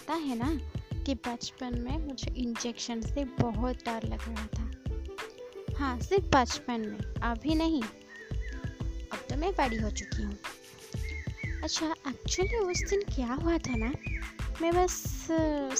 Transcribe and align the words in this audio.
पता 0.00 0.14
है 0.14 0.36
ना 0.36 0.54
कि 1.04 1.14
बचपन 1.14 1.78
में 1.80 1.98
मुझे 1.98 2.30
इंजेक्शन 2.30 3.00
से 3.00 3.24
बहुत 3.24 3.76
डर 3.76 4.02
लग 4.04 4.20
रहा 4.28 4.46
था। 4.46 4.70
हाँ 5.78 6.00
सिर्फ़ 6.00 6.24
बचपन 6.24 6.80
में, 6.80 6.98
अभी 7.22 7.54
नहीं। 7.54 7.82
अब 9.12 9.18
तो 9.30 9.36
मैं 9.36 9.52
बड़ी 9.52 9.76
हो 9.76 9.90
चुकी 9.90 10.22
हूँ। 10.22 10.38
अच्छा 11.62 11.94
एक्चुअली 12.08 12.56
उस 12.56 12.90
दिन 12.90 13.02
क्या 13.02 13.32
हुआ 13.32 13.58
था 13.58 13.76
ना? 13.76 13.92
मैं 14.62 14.72
बस 14.74 15.26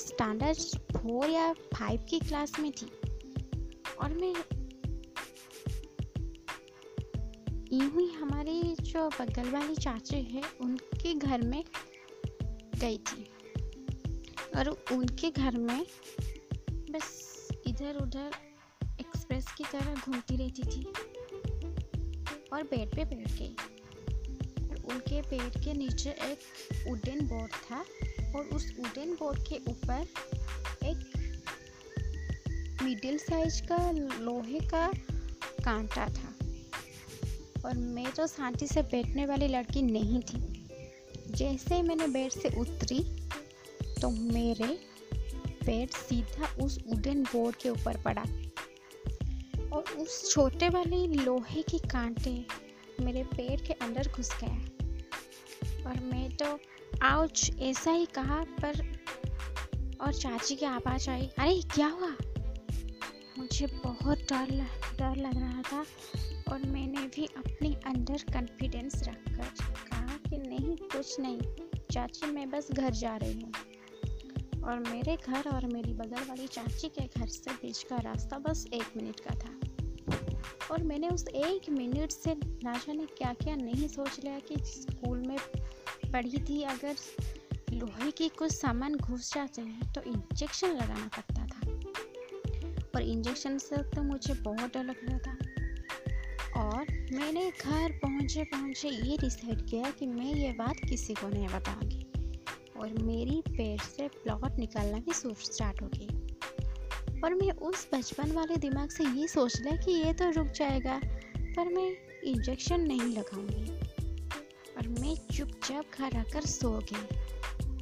स्टैंडर्ड 0.07 0.59
फोर 0.97 1.31
या 1.31 1.53
फाइव 1.53 2.07
की 2.11 2.19
क्लास 2.19 2.53
में 2.59 2.73
थी। 2.73 2.87
और 4.01 4.13
मैं 4.13 4.35
यूँ 7.73 8.01
ही 8.01 8.13
हमारी 8.13 8.77
जो 8.81 9.09
बगल 9.09 9.51
वाली 9.51 9.75
चाची 9.75 10.23
है, 10.23 10.43
उनके 10.61 11.15
घर 11.15 11.43
में 11.43 11.65
गई 12.81 12.99
थी। 12.99 13.27
और 14.57 14.85
उनके 14.93 15.31
घर 15.31 15.57
में 15.57 15.87
बस 16.73 17.49
इधर 17.67 17.97
उधर 17.97 18.31
एक्सप्रेस 19.01 19.47
की 19.59 19.65
तरह 19.65 19.95
घूमती 19.95 20.37
रहती 20.37 20.63
थी। 20.63 20.85
और 22.53 22.63
बेड 22.63 22.95
पे 22.95 23.05
बैठ 23.05 23.33
गई। 23.33 23.57
और 24.69 24.77
उनके 24.77 25.23
बेड 25.23 25.65
के 25.65 25.73
नीचे 25.73 26.11
एक 26.11 26.39
वुडन 26.89 27.27
बोर्ड 27.27 27.53
था 27.53 27.81
और 28.39 28.45
उस 28.45 28.75
वुडन 28.79 29.15
बोर्ड 29.15 29.43
के 29.49 29.57
ऊपर 29.69 30.07
एक 30.87 31.31
मिडिल 32.83 33.19
साइज़ 33.19 33.63
का 33.63 33.91
लोहे 34.19 34.61
का 34.61 34.93
कांटा 35.65 36.09
था। 36.09 36.47
और 37.69 37.77
मैं 37.77 38.13
तो 38.13 38.27
शांति 38.27 38.67
से 38.67 38.83
बैठने 38.83 39.27
वाली 39.27 39.49
लड़की 39.49 39.83
नहीं 39.83 40.21
थी। 40.21 40.67
जैसे 41.31 41.75
ही 41.75 41.83
मैंने 41.83 42.09
बेड 42.09 42.33
से 42.33 42.61
उतरी 42.61 43.29
तो 44.03 44.11
मेरे 44.11 44.81
पैर 45.67 45.89
सीधा 45.89 46.65
उस 46.65 46.79
उडन 46.89 47.23
बोर्ड 47.23 47.57
के 47.57 47.69
ऊपर 47.69 48.03
पड़ा। 48.03 48.23
और 49.77 49.83
उस 49.83 50.31
छोटे 50.31 50.69
वाले 50.69 51.07
लोहे 51.07 51.63
के 51.63 51.79
कांटे 51.79 52.47
मेरे 53.01 53.25
पेट 53.25 53.67
के 53.67 53.73
अंदर 53.73 54.09
घुस 54.09 54.31
गया 54.45 54.55
और 55.91 56.01
मैं 56.01 56.37
तो 56.37 56.59
आउच, 57.03 57.51
ऐसा 57.61 57.91
ही 57.91 58.07
कहा, 58.07 58.45
पर 58.65 59.01
और 60.01 60.13
चाची 60.13 60.57
की 60.57 60.67
आवाज़ 60.67 61.11
आई, 61.11 61.27
अरे, 61.27 61.63
क्या 61.63 61.87
हुआ? 61.87 62.17
मुझे 63.39 63.67
बहुत 63.67 64.19
डर 64.19 64.67
डर 64.99 65.17
लग 65.17 65.37
रहा 65.37 65.63
था 65.63 65.85
और 66.53 66.63
मैंने 66.67 67.01
भी 67.01 67.27
अपने 67.27 67.75
अंदर 67.87 68.19
कॉन्फिडेंस 68.33 69.03
रखकर 69.09 69.73
कहा 69.91 70.17
कि 70.31 70.39
नहीं, 70.39 70.77
कुछ 70.77 71.21
नहीं, 71.21 71.41
चाची, 71.93 72.27
मैं 72.27 72.51
बस 72.51 72.69
घर 72.73 72.91
जा 72.91 73.17
रही 73.17 73.41
हूँ। 73.41 73.53
और 74.65 74.79
मेरे 74.79 75.17
घर 75.17 75.49
और 75.49 75.67
मेरी 75.67 75.93
बगल 75.93 76.29
वाली 76.29 76.47
चाची 76.47 76.89
के 76.89 77.07
घर 77.07 77.27
से 77.27 77.51
बीच 77.53 77.83
का 77.83 77.97
रास्ता 77.97 78.39
बस 78.39 78.67
एक 78.75 78.97
मिनट 78.97 79.21
का 79.21 79.35
था। 79.35 79.59
और 80.71 80.83
मैंने 80.83 81.09
उस 81.09 81.27
एक 81.29 81.71
मिनट 81.71 82.11
से 82.11 82.35
ना 82.65 82.73
जाने 82.73 83.07
क्या 83.07 83.33
क्या 83.33 83.55
नहीं 83.57 83.89
सोच 83.89 84.19
लिया 84.25 84.39
कि 84.39 84.57
स्कूल 84.65 85.19
में 85.19 85.37
पढ़ी 86.13 86.39
थी 86.39 86.63
अगर 86.63 86.97
लोहे 87.73 88.11
की 88.11 88.29
कुछ 88.29 88.53
सामान 88.53 88.95
घुस 88.95 89.35
जाते 89.35 89.63
हैं 89.63 89.93
तो 89.93 90.03
इंजेक्शन 90.03 90.69
लगाना 90.69 91.09
पड़ता 91.17 91.47
था। 91.47 91.69
और 92.95 93.03
इंजेक्शन 93.03 93.59
से 93.59 93.77
तो 93.91 94.03
मुझे 94.03 94.35
बहुत 94.35 94.75
डर 94.75 94.85
लग 94.85 94.97
रहा 95.05 95.19
था। 95.19 95.37
और 96.61 96.87
मैंने 97.13 97.51
घर 97.51 97.93
पहुँचे 97.93 98.45
पहुँचे 98.45 98.89
ये 98.89 99.17
डिसाइड 99.17 99.67
किया 99.69 99.91
कि 99.91 100.07
मैं 100.07 100.35
ये 100.35 100.53
बात 100.53 100.77
किसी 100.89 101.15
को 101.15 101.29
नहीं 101.29 101.49
बताऊँगी। 101.49 102.07
और 102.81 103.03
मेरी 103.03 103.43
पेट 103.49 103.81
से 103.81 104.09
ब्लड 104.09 104.59
निकलना 104.59 104.99
भी 104.99 105.13
स्टार्ट 105.13 105.83
हो 105.83 105.91
गई। 105.95 106.09
और 107.21 107.35
मैं 107.35 107.51
उस 107.51 107.89
बचपन 107.95 108.33
वाले 108.33 108.57
दिमाग 108.57 108.91
से 108.91 109.05
ये 109.05 109.29
सोच 109.29 109.61
लिया 109.61 109.77
कि 109.77 109.93
ये 109.93 110.13
तो 110.13 110.31
रुक 110.31 110.47
जाएगा, 110.47 111.01
पर 111.37 111.69
मैं 111.69 111.97
इंजेक्शन 112.25 112.81
नहीं 112.81 113.03
लगाऊँगी। 113.03 113.81
और 114.77 114.89
मैं 114.89 115.37
चुपचाप 115.37 115.85
घर 115.99 116.17
आकर 116.17 116.41
सो 116.41 116.71
गई 116.79 117.17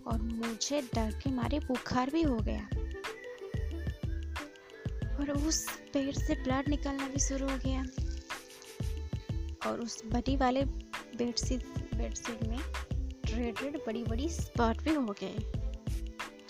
और 0.01 0.23
मुझे 0.23 0.83
डर 0.83 1.11
के 1.11 1.31
मारे 1.31 1.59
बुखार 1.59 2.11
भी 2.11 2.23
हो 2.23 2.37
गया। 2.37 2.69
और 5.17 5.31
उस 5.47 5.71
पेड़ 5.93 6.15
से 6.15 6.35
ब्लड 6.35 6.69
निकलना 6.69 7.09
भी 7.09 7.21
शुरू 7.21 7.49
हो 7.49 7.59
गया। 7.67 7.83
और 9.71 9.81
उस 9.81 10.03
बड़ी 10.07 10.37
वाले 10.37 10.65
बेडशीट 11.17 11.65
बेडशीट 11.95 12.45
में 12.45 12.59
रेड 13.39 13.77
बड़ी 13.87 14.03
बड़ी 14.05 14.29
स्पॉट 14.31 14.83
भी 14.83 14.95
हो 14.95 15.15
गए। 15.21 15.37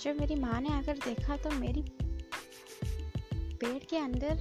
जब 0.01 0.21
मेरी 0.21 0.35
माँ 0.35 0.61
ने 0.61 0.69
आकर 0.69 0.99
देखा 0.99 1.37
तो 1.37 1.51
मेरी 1.51 1.83
पेट 3.33 3.85
के 3.91 3.97
अंदर 3.97 4.35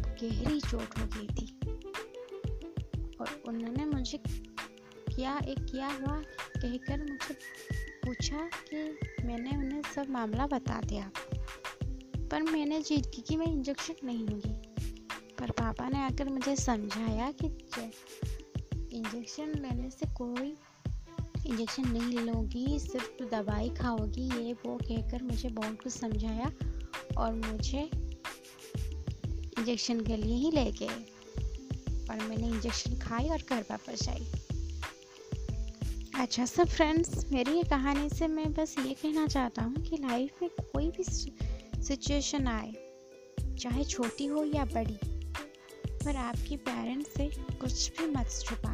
गहरी 0.00 0.60
चोट 0.60 0.98
हो 0.98 1.06
गई 1.06 1.26
थी। 1.28 1.46
और 3.20 3.42
उन्होंने 3.48 3.84
मुझे 3.86 4.18
क्या, 4.18 5.38
एक 5.38 5.64
किया 5.64 5.88
हुआ 5.88 6.16
कहकर 6.56 7.02
मुझे 7.02 7.34
पूछा 8.04 8.48
कि 8.70 9.24
मैंने 9.24 9.56
उन्हें 9.56 9.82
सब 9.94 10.10
मामला 10.10 10.46
बता 10.46 10.80
दिया, 10.80 11.10
पर 12.30 12.42
मैंने 12.42 12.80
जीत 12.82 13.10
की 13.14 13.22
कि 13.22 13.36
मैं 13.36 13.46
इंजेक्शन 13.46 14.06
नहीं 14.06 14.26
लूँगी। 14.26 14.54
पर 15.38 15.50
पापा 15.52 15.88
ने 15.88 15.98
आकर 15.98 16.28
मुझे 16.28 16.56
समझाया 16.56 17.30
कि 17.32 17.46
इंजेक्शन 18.92 19.52
लेने 19.58 19.90
से 19.90 20.06
कोई 20.14 20.54
इंजेक्शन 21.46 21.88
नहीं 21.88 22.18
लोगी, 22.18 22.78
सिर्फ़ 22.78 23.22
दवाई 23.30 23.68
खाओगी 23.70 24.22
ये 24.22 24.52
वो 24.54 24.76
कहकर 24.78 25.22
मुझे 25.22 25.48
बहुत 25.48 25.82
कुछ 25.82 25.92
समझाया 25.92 26.50
और 27.18 27.32
मुझे 27.34 27.90
इंजेक्शन 29.58 30.00
के 30.00 30.16
लिए 30.16 30.36
ही 30.36 30.50
ले 30.50 30.70
गए। 30.72 30.94
और 32.10 32.16
मैंने 32.20 32.46
इंजेक्शन 32.48 32.98
खाई 32.98 33.28
और 33.28 33.42
घर 33.50 33.64
वापस 33.70 34.08
आई। 34.08 34.26
अच्छा 36.14 36.44
सब 36.46 36.68
फ्रेंड्स 36.68 37.24
मेरी 37.32 37.52
ये 37.52 37.62
कहानी 37.62 38.08
से 38.08 38.26
मैं 38.28 38.52
बस 38.52 38.74
ये 38.78 38.94
कहना 38.94 39.26
चाहता 39.26 39.62
हूँ 39.62 39.82
कि 39.82 39.96
लाइफ 39.96 40.42
में 40.42 40.50
कोई 40.62 40.90
भी 40.90 41.04
सिचुएशन 41.04 42.46
आए, 42.46 42.72
चाहे 43.58 43.84
छोटी 43.84 44.26
हो 44.26 44.44
या 44.44 44.64
बड़ी, 44.64 44.98
पर 46.04 46.16
आपकी 46.16 46.56
पेरेंट्स 46.58 47.14
से 47.14 47.30
कुछ 47.60 47.90
भी 47.98 48.06
मत 48.06 48.28
छुपाना 48.42 48.73